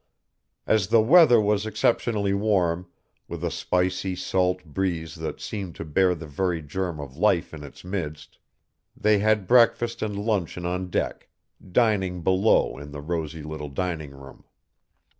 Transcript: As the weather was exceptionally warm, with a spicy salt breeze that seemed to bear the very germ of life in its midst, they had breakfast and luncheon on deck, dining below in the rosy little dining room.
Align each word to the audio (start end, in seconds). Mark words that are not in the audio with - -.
As 0.65 0.87
the 0.87 0.99
weather 0.99 1.39
was 1.39 1.67
exceptionally 1.67 2.33
warm, 2.33 2.87
with 3.27 3.43
a 3.43 3.51
spicy 3.51 4.15
salt 4.15 4.65
breeze 4.65 5.13
that 5.13 5.39
seemed 5.39 5.75
to 5.75 5.85
bear 5.85 6.15
the 6.15 6.25
very 6.25 6.59
germ 6.63 6.99
of 6.99 7.17
life 7.17 7.53
in 7.53 7.63
its 7.63 7.83
midst, 7.83 8.39
they 8.97 9.19
had 9.19 9.45
breakfast 9.45 10.01
and 10.01 10.17
luncheon 10.17 10.65
on 10.65 10.89
deck, 10.89 11.29
dining 11.71 12.23
below 12.23 12.79
in 12.79 12.89
the 12.91 12.99
rosy 13.01 13.43
little 13.43 13.69
dining 13.69 14.09
room. 14.09 14.43